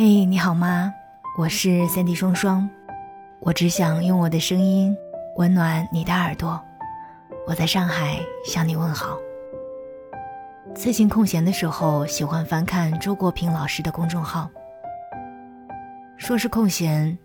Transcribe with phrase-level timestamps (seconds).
[0.00, 0.94] 嘿，你好吗？
[1.36, 2.70] 我是三 D 双双，
[3.40, 4.96] 我只想用我的声音
[5.34, 6.62] 温暖你的耳朵。
[7.48, 9.18] 我在上海向你问好。
[10.72, 14.48] 最近空闲的时候，喜欢翻看周国平老师的公众号。
[16.16, 17.18] 说是空闲，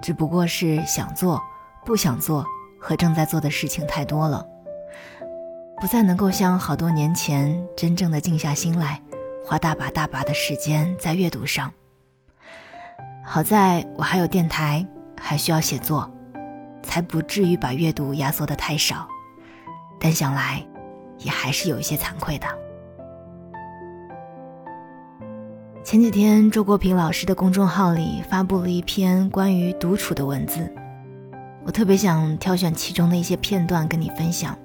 [0.00, 1.42] 只不过是想做、
[1.84, 2.46] 不想做
[2.78, 4.46] 和正在做的事情太多了，
[5.80, 9.02] 不再能够像好多年前真正的静下心来，
[9.44, 11.68] 花大把大把的时间在阅读上。
[13.32, 14.84] 好在我还有电台，
[15.16, 16.10] 还需要写作，
[16.82, 19.06] 才不至于把阅读压缩的太少。
[20.00, 20.60] 但想来，
[21.18, 22.48] 也还是有一些惭愧的。
[25.84, 30.68] 前几天，周国平老师的公众号里发布了一篇关于独处的文字，
[31.64, 34.58] 我特别想挑选其中的一些片段跟你分享，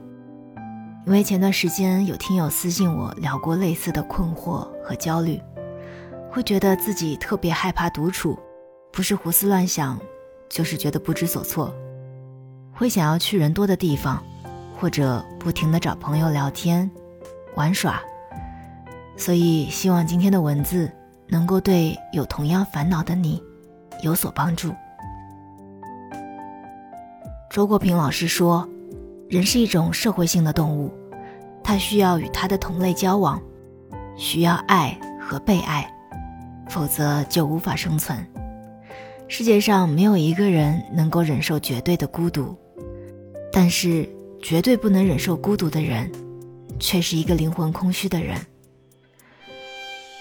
[1.05, 5.39] 因为前段时间有听友私信我聊过类似的困惑和焦虑，
[6.31, 8.35] 会觉得自己特别害怕独处。
[8.95, 9.99] 不是胡思乱想，
[10.47, 11.75] 就是觉得不知所措，
[12.71, 14.23] 会想要去人多的地方，
[14.79, 16.89] 或者不停的找朋友聊天、
[17.55, 18.01] 玩耍。
[19.17, 20.89] 所以希望今天的文字
[21.27, 23.43] 能够对有同样烦恼的你
[24.01, 24.73] 有所帮助。
[27.49, 28.65] 周国平老师说，
[29.27, 30.89] 人是一种社会性的动物，
[31.61, 33.41] 他需要与他的同类交往，
[34.15, 35.85] 需要爱和被爱，
[36.69, 38.25] 否则就无法生存。
[39.27, 42.55] 世界上没有一个人能够忍受绝对的孤独，
[43.51, 44.07] 但是
[44.41, 46.11] 绝对不能忍受孤独的人，
[46.79, 48.39] 却是一个灵魂空虚的人。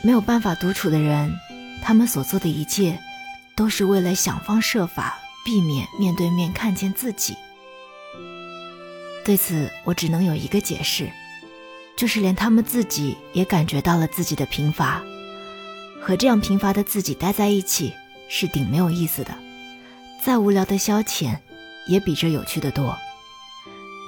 [0.03, 1.31] 没有办法独处的人，
[1.83, 2.99] 他们所做的一切，
[3.55, 7.37] 都是为了想方设法避免面对面看见自己。
[9.23, 11.11] 对此，我只能有一个解释，
[11.95, 15.03] 就是连他们自己也感觉到了自己的贫乏，
[16.01, 17.93] 和这样贫乏的自己待在一起。
[18.29, 19.35] 是顶没有意思的，
[20.23, 21.39] 再无聊的消遣，
[21.87, 22.97] 也比这有趣的多。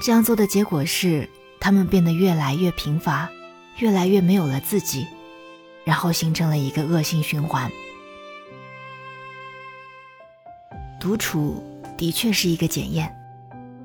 [0.03, 1.29] 这样做的结果是，
[1.61, 3.31] 他们变得越来越贫乏，
[3.79, 5.07] 越来越没有了自己，
[5.85, 7.71] 然后形成了一个恶性循环。
[10.99, 11.63] 独处
[11.97, 13.15] 的确是一个检验，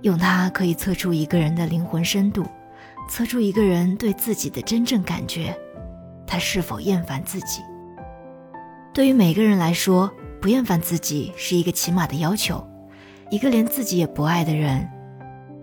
[0.02, 2.46] 用它可以测出一个人的灵魂深度，
[3.10, 5.56] 测出一个人对自己的真正感觉，
[6.26, 7.62] 他是否厌烦自己。
[8.94, 10.12] 对于每个人来说，
[10.42, 12.68] 不厌烦自己是一个起码的要求。
[13.30, 14.90] 一个连自己也不爱的人，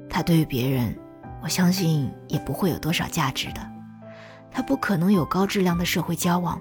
[0.09, 0.97] 他对于别人，
[1.43, 3.61] 我相信也不会有多少价值的。
[4.53, 6.61] 他不可能有高质量的社会交往。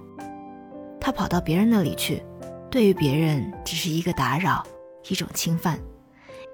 [0.99, 2.23] 他跑到别人那里去，
[2.71, 4.65] 对于别人只是一个打扰，
[5.07, 5.79] 一种侵犯。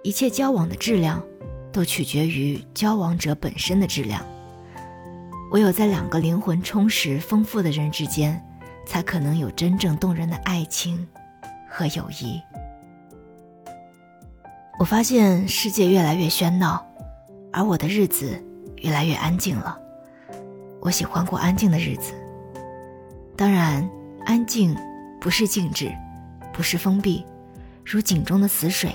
[0.03, 1.23] 一切交往的质量，
[1.72, 4.22] 都取决于交往者本身的质量。
[5.52, 8.44] 唯有在两个灵魂充实、丰富的人之间。
[8.85, 11.07] 才可能有真正动人的爱情
[11.73, 12.39] 和友谊。
[14.78, 16.85] 我发现世界越来越喧闹，
[17.51, 18.39] 而我的日子
[18.78, 19.79] 越来越安静了。
[20.79, 22.13] 我喜欢过安静的日子。
[23.35, 23.89] 当然，
[24.25, 24.78] 安静
[25.19, 25.91] 不是静止，
[26.53, 27.25] 不是封闭，
[27.84, 28.91] 如井中的死水。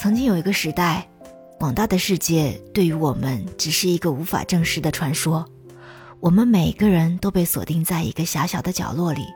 [0.00, 1.06] 曾经有一个时代，
[1.58, 5.46] 广大的世界对于我们只是一个无法证实的传说。
[6.18, 9.26] 我们每个人都被锁定在一个狭小的角落里，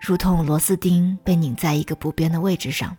[0.00, 2.96] 如同螺丝钉被拧在一个不变的位置上。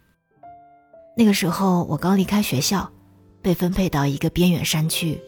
[1.16, 2.90] 那个时候，我刚离开学校，
[3.42, 5.20] 被分配到一个边远山区，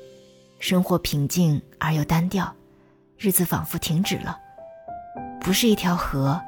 [0.59, 2.54] 生活平静而又单调，
[3.18, 4.38] 日子仿佛停止了，
[5.40, 6.40] 不是一条河，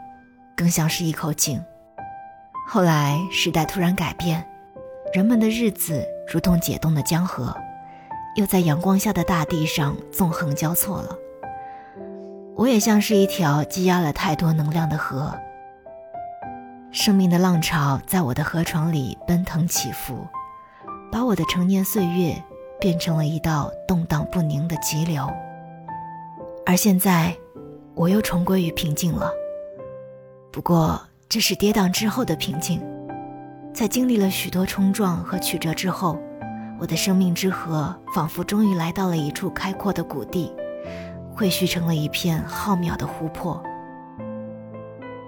[0.56, 1.62] 更像是一口井。
[2.68, 4.48] 后来时代突然改变，
[5.14, 7.56] 人们的日子如同解冻的江河，
[8.36, 11.18] 又在阳光下的大地上纵横交错了。
[12.56, 15.34] 我也像是一条积压了太多能量的河，
[16.92, 20.28] 生命的浪潮在我的河床里奔腾起伏，
[21.12, 22.36] 把我的成年岁月
[22.80, 25.28] 变成了一道动荡不宁的急流。
[26.64, 27.36] 而现在，
[27.96, 29.32] 我又重归于平静了。
[30.52, 32.80] 不过，这是跌宕之后的平静，
[33.74, 36.20] 在经历了许多冲撞和曲折之后，
[36.80, 40.54] 我的生命之河仿佛终于来到了一处开阔的谷地。
[41.36, 43.62] 汇聚成了一片浩渺的湖泊。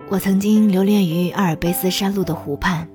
[0.07, 2.87] 我曾经留恋于阿尔卑斯山路的湖畔，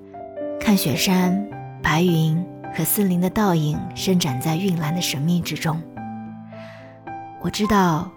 [0.60, 1.44] 看雪山、
[1.82, 2.40] 白云
[2.72, 5.82] 和森林的倒影伸展在晕蓝的神秘之中。
[7.40, 8.08] 我知道，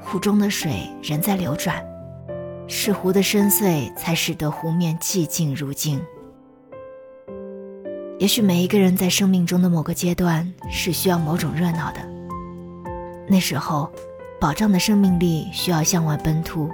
[0.00, 1.80] 湖中的水仍在流转，
[2.66, 6.02] 是湖的深邃才使得湖面寂静如镜。
[8.18, 12.00] 也许每一个人在生命中的某个阶段是需要某种热闹的，
[13.28, 13.88] 那时候。
[14.42, 16.68] 保障的生命力需要向外奔突，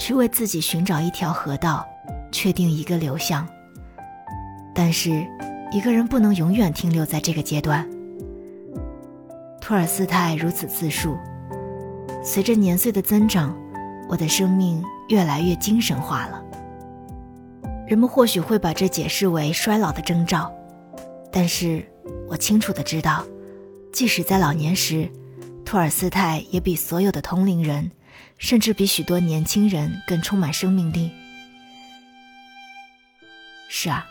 [0.00, 1.86] 去为自己寻找一条河道，
[2.32, 3.46] 确定一个流向。
[4.74, 5.24] 但是，
[5.70, 7.88] 一个人不能永远停留在这个阶段。
[9.60, 11.16] 托尔斯泰如此自述：
[12.20, 13.56] 随着年岁的增长，
[14.08, 16.42] 我的生命越来越精神化了。
[17.86, 20.52] 人们或许会把这解释为衰老的征兆，
[21.30, 21.86] 但是
[22.28, 23.24] 我清楚的知道，
[23.92, 25.08] 即使在老年时，
[25.68, 27.90] 托尔斯泰也比所有的同龄人。
[28.38, 31.10] 甚至比许多年轻人更充满生命力。
[33.68, 34.06] 是啊，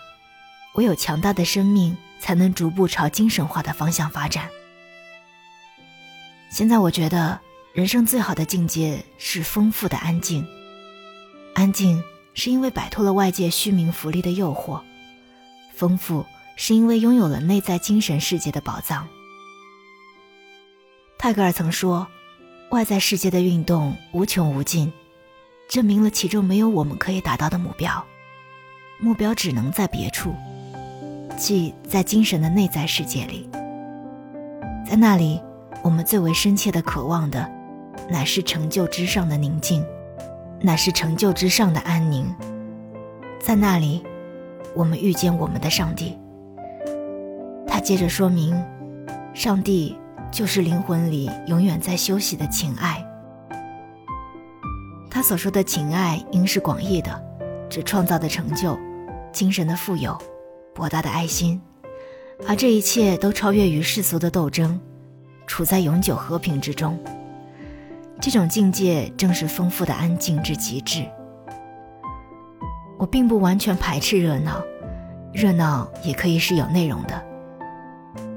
[0.75, 4.49] 唯有强大的生命才能逐步朝精神化的方向发展。
[6.49, 7.39] 现在我觉得，
[7.73, 10.45] 人生最好的境界是丰富的安静。
[11.53, 12.03] 安静
[12.33, 14.81] 是因为摆脱了外界虚名浮利的诱惑，
[15.73, 16.25] 丰富
[16.57, 19.07] 是因为拥有了内在精神世界的宝藏。
[21.17, 22.07] 泰戈尔曾说。
[22.71, 24.91] 外在世界的运动无穷无尽，
[25.69, 28.03] 证明了其中没有我们可以达到的目标。
[28.99, 30.35] 目标只能在别处，
[31.37, 33.49] 即在精神的内在世界里。
[34.85, 35.41] 在那里，
[35.81, 37.49] 我们最为深切的渴望的，
[38.09, 39.81] 乃是成就之上的宁静，
[40.59, 42.25] 乃是成就之上的安宁。
[43.39, 44.03] 在那里，
[44.75, 46.17] 我们遇见我们的上帝。
[47.65, 48.61] 他接着说明，
[49.33, 49.95] 上帝。
[50.31, 53.03] 就是灵魂里永远在休息的情爱。
[55.09, 57.23] 他所说的情爱，应是广义的，
[57.69, 58.77] 指创造的成就、
[59.31, 60.15] 精神的富有、
[60.75, 61.59] 博大的爱心，
[62.47, 64.79] 而这一切都超越于世俗的斗争，
[65.47, 66.99] 处在永久和平之中。
[68.21, 71.03] 这种境界正是丰富的安静之极致。
[72.99, 74.61] 我并不完全排斥热闹，
[75.33, 77.25] 热闹也可以是有内容的，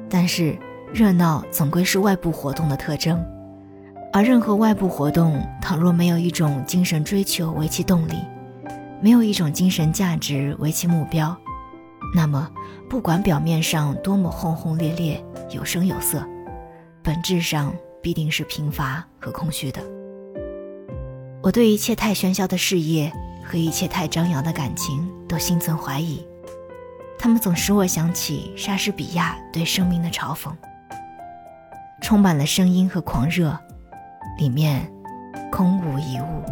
[0.09, 0.59] 但是。
[0.93, 3.25] 热闹总归是外部活动的特征，
[4.13, 8.15] 而任何外部活动，倘若没有一种精神追求为其动力，
[9.01, 11.35] 没有一种精神价值为其目标，
[12.13, 12.51] 那么
[12.89, 16.27] 不管表面上多么轰轰烈烈、有声有色，
[17.05, 17.73] 本质上
[18.03, 19.81] 必定是贫乏和空虚的。
[21.41, 23.13] 我对一切太喧嚣的事业
[23.45, 26.27] 和一切太张扬的感情都心存怀疑，
[27.17, 30.51] 他们总使我想起莎士比亚对生命的嘲讽。
[32.01, 33.57] 充满了声音和狂热，
[34.39, 34.91] 里面
[35.53, 36.43] 空无一物。